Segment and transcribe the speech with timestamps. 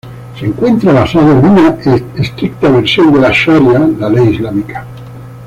[0.39, 1.77] Se encuentra basado en una
[2.15, 4.83] estricta versión de la "sharia", la ley islámica.